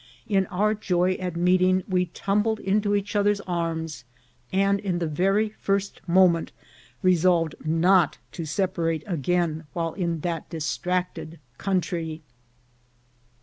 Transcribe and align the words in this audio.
In 0.27 0.47
our 0.47 0.73
joy 0.73 1.11
at 1.19 1.35
meeting 1.35 1.83
we 1.87 2.07
tumbled 2.07 2.59
into 2.59 2.95
each 2.95 3.15
other's 3.15 3.39
arms, 3.41 4.03
and 4.51 4.79
in 4.79 4.97
the 4.97 5.05
very 5.05 5.49
first 5.59 6.01
moment 6.07 6.51
resolved 7.03 7.53
not 7.63 8.17
to 8.31 8.43
separate 8.43 9.03
again 9.05 9.65
while 9.73 9.93
in 9.93 10.21
that 10.21 10.49
distracted 10.49 11.37
country. 11.59 12.23